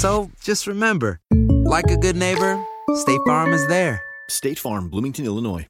So 0.00 0.30
just 0.42 0.66
remember, 0.66 1.20
like 1.30 1.90
a 1.90 1.96
good 1.98 2.16
neighbor, 2.16 2.58
State 2.94 3.20
Farm 3.26 3.52
is 3.52 3.66
there. 3.66 4.00
State 4.30 4.58
Farm, 4.58 4.88
Bloomington, 4.88 5.26
Illinois. 5.26 5.66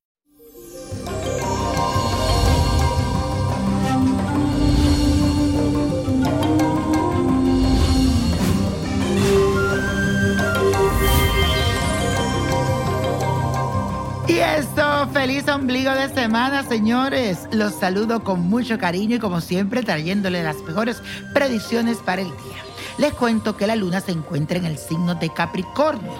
Y 14.28 14.38
eso, 14.38 15.08
feliz 15.12 15.48
ombligo 15.48 15.92
de 15.92 16.08
semana, 16.14 16.62
señores. 16.62 17.48
Los 17.50 17.74
saludo 17.74 18.22
con 18.22 18.42
mucho 18.42 18.78
cariño 18.78 19.16
y 19.16 19.18
como 19.18 19.40
siempre 19.40 19.82
trayéndole 19.82 20.44
las 20.44 20.62
mejores 20.62 21.02
predicciones 21.34 21.96
para 21.96 22.22
el 22.22 22.28
día. 22.28 22.69
Les 22.98 23.12
cuento 23.14 23.56
que 23.56 23.66
la 23.66 23.76
luna 23.76 24.00
se 24.00 24.12
encuentra 24.12 24.58
en 24.58 24.64
el 24.64 24.78
signo 24.78 25.14
de 25.14 25.30
Capricornio. 25.30 26.12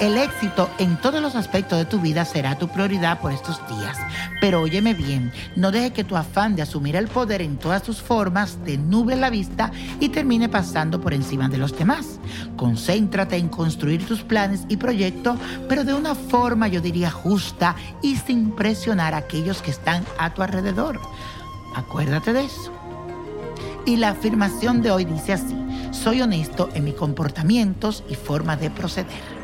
El 0.00 0.18
éxito 0.18 0.68
en 0.78 1.00
todos 1.00 1.22
los 1.22 1.36
aspectos 1.36 1.78
de 1.78 1.84
tu 1.84 2.00
vida 2.00 2.24
será 2.24 2.58
tu 2.58 2.68
prioridad 2.68 3.20
por 3.20 3.32
estos 3.32 3.60
días. 3.68 3.96
Pero 4.40 4.60
óyeme 4.60 4.92
bien, 4.92 5.32
no 5.54 5.70
deje 5.70 5.92
que 5.92 6.04
tu 6.04 6.16
afán 6.16 6.56
de 6.56 6.62
asumir 6.62 6.96
el 6.96 7.06
poder 7.06 7.40
en 7.42 7.56
todas 7.56 7.84
sus 7.84 8.02
formas 8.02 8.58
te 8.64 8.76
nuble 8.76 9.16
la 9.16 9.30
vista 9.30 9.70
y 10.00 10.08
termine 10.08 10.48
pasando 10.48 11.00
por 11.00 11.14
encima 11.14 11.48
de 11.48 11.58
los 11.58 11.78
demás. 11.78 12.18
Concéntrate 12.56 13.36
en 13.36 13.48
construir 13.48 14.04
tus 14.06 14.22
planes 14.22 14.62
y 14.68 14.76
proyectos, 14.76 15.38
pero 15.68 15.84
de 15.84 15.94
una 15.94 16.14
forma 16.14 16.68
yo 16.68 16.80
diría 16.80 17.10
justa 17.10 17.76
y 18.02 18.16
sin 18.16 18.50
presionar 18.50 19.14
a 19.14 19.18
aquellos 19.18 19.62
que 19.62 19.70
están 19.70 20.04
a 20.18 20.34
tu 20.34 20.42
alrededor. 20.42 21.00
Acuérdate 21.76 22.32
de 22.32 22.44
eso. 22.44 22.72
Y 23.86 23.96
la 23.96 24.10
afirmación 24.10 24.82
de 24.82 24.90
hoy 24.90 25.04
dice 25.04 25.34
así, 25.34 25.54
soy 25.94 26.20
honesto 26.20 26.68
en 26.74 26.84
mis 26.84 26.94
comportamientos 26.94 28.04
y 28.08 28.14
forma 28.14 28.56
de 28.56 28.70
proceder. 28.70 29.34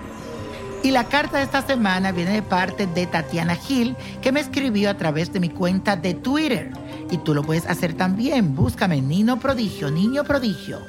Y 0.83 0.91
la 0.91 1.05
carta 1.05 1.39
de 1.39 1.45
esta 1.45 1.63
semana 1.63 2.11
viene 2.13 2.33
de 2.33 2.43
parte 2.43 2.87
de 2.87 3.07
Tatiana 3.07 3.55
Gil, 3.55 3.97
que 4.23 4.33
me 4.33 4.41
escribió 4.41 4.91
a 4.91 4.97
través 4.97 5.33
de 5.33 5.41
mi 5.41 5.51
cuenta 5.51 5.97
de 5.97 6.15
Twitter. 6.15 6.73
Y 7.11 7.19
tú 7.19 7.35
lo 7.35 7.43
puedes 7.43 7.67
hacer 7.67 7.95
también. 7.95 8.55
Búscame 8.55 9.01
Niño 9.03 9.39
Prodigio, 9.39 9.91
Niño 9.91 10.25
Prodigio. 10.25 10.81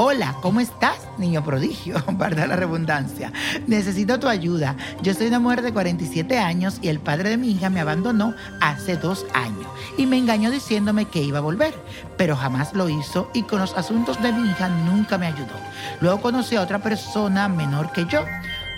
Hola, 0.00 0.36
¿cómo 0.42 0.60
estás, 0.60 0.96
niño 1.18 1.42
prodigio? 1.42 1.96
Para 2.18 2.46
la 2.46 2.54
redundancia. 2.54 3.32
Necesito 3.66 4.20
tu 4.20 4.28
ayuda. 4.28 4.76
Yo 5.02 5.12
soy 5.12 5.26
una 5.26 5.40
mujer 5.40 5.60
de 5.60 5.72
47 5.72 6.38
años 6.38 6.78
y 6.80 6.86
el 6.86 7.00
padre 7.00 7.30
de 7.30 7.36
mi 7.36 7.50
hija 7.50 7.68
me 7.68 7.80
abandonó 7.80 8.32
hace 8.60 8.96
dos 8.96 9.26
años 9.34 9.66
y 9.96 10.06
me 10.06 10.16
engañó 10.16 10.52
diciéndome 10.52 11.06
que 11.06 11.20
iba 11.20 11.38
a 11.38 11.40
volver, 11.40 11.74
pero 12.16 12.36
jamás 12.36 12.74
lo 12.74 12.88
hizo 12.88 13.28
y 13.34 13.42
con 13.42 13.58
los 13.58 13.76
asuntos 13.76 14.22
de 14.22 14.32
mi 14.32 14.48
hija 14.48 14.68
nunca 14.68 15.18
me 15.18 15.26
ayudó. 15.26 15.56
Luego 16.00 16.20
conocí 16.20 16.54
a 16.54 16.62
otra 16.62 16.78
persona 16.78 17.48
menor 17.48 17.90
que 17.90 18.06
yo. 18.06 18.20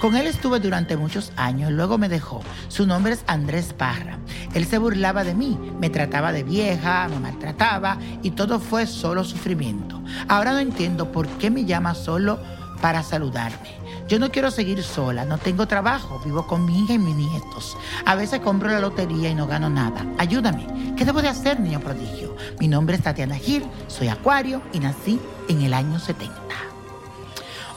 Con 0.00 0.16
él 0.16 0.27
estuve 0.27 0.61
durante 0.61 0.97
muchos 0.97 1.31
años, 1.37 1.71
luego 1.71 1.99
me 1.99 2.09
dejó. 2.09 2.41
Su 2.69 2.87
nombre 2.87 3.12
es 3.12 3.22
Andrés 3.27 3.75
Parra. 3.75 4.19
Él 4.55 4.65
se 4.65 4.78
burlaba 4.78 5.25
de 5.25 5.34
mí, 5.34 5.59
me 5.78 5.91
trataba 5.91 6.33
de 6.33 6.43
vieja, 6.43 7.06
me 7.09 7.21
maltrataba 7.21 7.99
y 8.22 8.31
todo 8.31 8.61
fue 8.61 8.87
solo 8.87 9.25
sufrimiento. 9.25 10.03
Ahora 10.27 10.53
no 10.53 10.59
entiendo 10.59 11.12
por 11.12 11.28
qué 11.28 11.50
me 11.50 11.66
llama 11.66 11.94
solo 11.94 12.41
para 12.81 13.03
saludarme. 13.03 13.78
Yo 14.09 14.19
no 14.19 14.31
quiero 14.31 14.50
seguir 14.50 14.83
sola, 14.83 15.27
no 15.27 15.37
tengo 15.37 15.69
trabajo, 15.69 16.19
vivo 16.25 16.47
con 16.47 16.65
mi 16.65 16.82
hija 16.82 16.94
y 16.94 16.99
mis 16.99 17.15
nietos. 17.15 17.77
A 18.06 18.15
veces 18.15 18.41
compro 18.41 18.71
la 18.71 18.81
lotería 18.81 19.28
y 19.28 19.34
no 19.34 19.47
gano 19.47 19.69
nada. 19.69 20.06
Ayúdame. 20.17 20.94
¿Qué 20.97 21.05
debo 21.05 21.21
de 21.21 21.28
hacer, 21.28 21.61
niño 21.61 21.78
prodigio? 21.81 22.34
Mi 22.59 22.69
nombre 22.69 22.97
es 22.97 23.03
Tatiana 23.03 23.37
Gil, 23.37 23.65
soy 23.87 24.09
acuario 24.09 24.62
y 24.72 24.81
nací 24.81 25.21
en 25.49 25.61
el 25.61 25.75
año 25.75 25.99
70. 25.99 26.50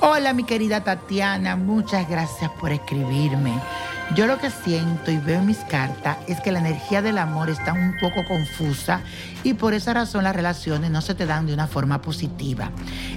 Hola 0.05 0.33
mi 0.33 0.43
querida 0.43 0.83
Tatiana, 0.83 1.55
muchas 1.55 2.09
gracias 2.09 2.51
por 2.59 2.73
escribirme. 2.73 3.53
Yo 4.15 4.27
lo 4.27 4.37
que 4.37 4.51
siento 4.51 5.09
y 5.09 5.17
veo 5.17 5.39
en 5.39 5.47
mis 5.47 5.57
cartas 5.57 6.17
es 6.27 6.39
que 6.39 6.51
la 6.51 6.59
energía 6.59 7.01
del 7.01 7.17
amor 7.17 7.49
está 7.49 7.73
un 7.73 7.95
poco 7.99 8.23
confusa 8.27 9.01
y 9.43 9.55
por 9.55 9.73
esa 9.73 9.91
razón 9.91 10.23
las 10.23 10.35
relaciones 10.35 10.91
no 10.91 11.01
se 11.01 11.15
te 11.15 11.25
dan 11.25 11.47
de 11.47 11.53
una 11.55 11.65
forma 11.65 11.99
positiva. 11.99 12.69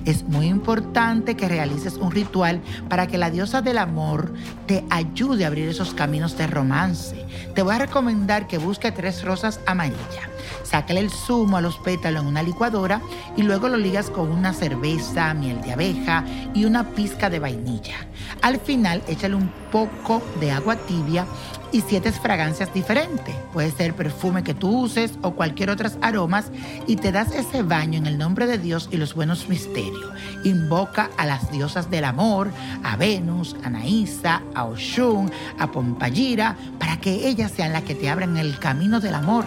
Es 0.06 0.22
muy 0.22 0.46
importante 0.46 1.36
que 1.36 1.48
realices 1.48 1.96
un 1.96 2.12
ritual 2.12 2.62
para 2.88 3.06
que 3.08 3.18
la 3.18 3.30
diosa 3.30 3.60
del 3.60 3.76
amor 3.76 4.32
te 4.66 4.86
ayude 4.88 5.44
a 5.44 5.48
abrir 5.48 5.68
esos 5.68 5.92
caminos 5.92 6.38
de 6.38 6.46
romance. 6.46 7.26
Te 7.54 7.60
voy 7.60 7.74
a 7.74 7.80
recomendar 7.80 8.46
que 8.46 8.56
busque 8.56 8.90
tres 8.90 9.22
rosas 9.22 9.60
amarillas. 9.66 10.30
Sácale 10.62 11.00
el 11.00 11.10
zumo 11.10 11.58
a 11.58 11.60
los 11.60 11.76
pétalos 11.76 12.22
en 12.22 12.28
una 12.28 12.42
licuadora 12.42 13.02
y 13.36 13.42
luego 13.42 13.68
lo 13.68 13.76
ligas 13.76 14.08
con 14.08 14.32
una 14.32 14.54
cerveza, 14.54 15.34
miel 15.34 15.60
de 15.60 15.72
abeja 15.72 16.24
y 16.54 16.64
una 16.64 16.88
pizca 16.90 17.28
de 17.28 17.38
vainilla. 17.38 18.06
Al 18.42 18.60
final, 18.60 19.02
échale 19.08 19.34
un 19.34 19.50
poco 19.70 20.22
de 20.40 20.50
agua 20.50 20.76
tibia 20.76 21.26
y 21.72 21.80
siete 21.80 22.12
fragancias 22.12 22.72
diferentes. 22.72 23.34
Puede 23.52 23.70
ser 23.70 23.94
perfume 23.94 24.44
que 24.44 24.54
tú 24.54 24.84
uses 24.84 25.12
o 25.22 25.32
cualquier 25.32 25.70
otras 25.70 25.98
aromas 26.00 26.50
y 26.86 26.96
te 26.96 27.12
das 27.12 27.32
ese 27.32 27.62
baño 27.62 27.98
en 27.98 28.06
el 28.06 28.18
nombre 28.18 28.46
de 28.46 28.58
Dios 28.58 28.88
y 28.90 28.96
los 28.96 29.14
buenos 29.14 29.48
misterios. 29.48 30.10
Invoca 30.44 31.10
a 31.16 31.26
las 31.26 31.50
diosas 31.50 31.90
del 31.90 32.04
amor, 32.04 32.50
a 32.82 32.96
Venus, 32.96 33.56
a 33.64 33.70
Naísa, 33.70 34.42
a 34.54 34.64
Oshun, 34.64 35.30
a 35.58 35.70
Pompayira, 35.70 36.56
para 36.78 36.98
que 36.98 37.28
ellas 37.28 37.52
sean 37.52 37.72
las 37.72 37.82
que 37.82 37.94
te 37.94 38.08
abran 38.08 38.36
el 38.36 38.58
camino 38.58 39.00
del 39.00 39.14
amor. 39.14 39.44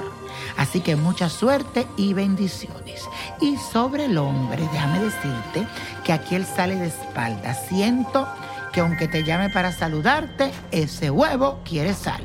Así 0.57 0.81
que 0.81 0.95
mucha 0.95 1.29
suerte 1.29 1.87
y 1.97 2.13
bendiciones. 2.13 3.07
Y 3.41 3.55
sobre 3.71 4.05
el 4.05 4.17
hombre, 4.17 4.67
déjame 4.71 4.99
decirte 4.99 5.67
que 6.03 6.13
aquí 6.13 6.35
él 6.35 6.45
sale 6.45 6.75
de 6.75 6.87
espalda. 6.87 7.53
Siento 7.53 8.27
que 8.71 8.81
aunque 8.81 9.07
te 9.07 9.23
llame 9.23 9.49
para 9.49 9.71
saludarte, 9.71 10.51
ese 10.71 11.09
huevo 11.09 11.61
quiere 11.63 11.93
sal. 11.93 12.21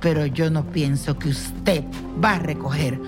Pero 0.00 0.26
yo 0.26 0.50
no 0.50 0.64
pienso 0.66 1.18
que 1.18 1.30
usted 1.30 1.84
va 2.22 2.32
a 2.32 2.38
recoger 2.38 3.00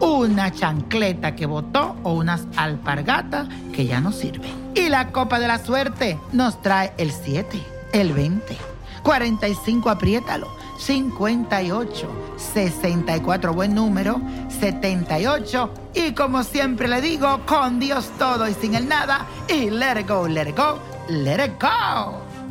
una 0.00 0.52
chancleta 0.52 1.34
que 1.34 1.46
botó 1.46 1.96
o 2.02 2.12
unas 2.12 2.46
alpargatas 2.56 3.48
que 3.72 3.86
ya 3.86 4.00
no 4.00 4.12
sirven. 4.12 4.52
Y 4.74 4.88
la 4.88 5.12
copa 5.12 5.38
de 5.38 5.48
la 5.48 5.58
suerte 5.58 6.18
nos 6.32 6.60
trae 6.60 6.92
el 6.98 7.12
7, 7.12 7.60
el 7.92 8.12
20, 8.12 8.56
45, 9.02 9.90
apriétalo, 9.90 10.48
58, 10.78 12.34
64, 12.36 13.54
buen 13.54 13.74
número, 13.74 14.20
78 14.60 15.72
y 15.94 16.12
como 16.12 16.42
siempre 16.42 16.88
le 16.88 17.00
digo, 17.00 17.40
con 17.46 17.78
Dios 17.78 18.10
todo 18.18 18.48
y 18.48 18.54
sin 18.54 18.74
el 18.74 18.88
nada 18.88 19.26
y 19.48 19.70
let 19.70 20.00
it 20.00 20.08
go, 20.08 20.26
let 20.26 20.48
it 20.48 20.56
go, 20.56 20.78
let 21.08 21.44
it 21.44 21.52
go. 21.60 22.33